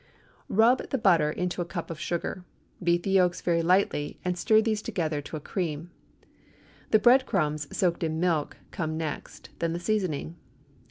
Rub 0.49 0.89
the 0.89 0.97
butter 0.97 1.29
into 1.29 1.61
a 1.61 1.65
cup 1.69 1.91
of 1.91 1.99
sugar; 1.99 2.43
beat 2.81 3.03
the 3.03 3.11
yolks 3.11 3.41
very 3.41 3.61
light, 3.61 3.93
and 4.25 4.35
stir 4.35 4.59
these 4.59 4.81
together 4.81 5.21
to 5.21 5.37
a 5.37 5.39
cream. 5.39 5.91
The 6.89 6.97
bread 6.97 7.27
crumbs, 7.27 7.67
soaked 7.71 8.01
in 8.03 8.19
milk, 8.19 8.57
come 8.71 8.97
next, 8.97 9.51
then 9.59 9.73
the 9.73 9.79
seasoning. 9.79 10.37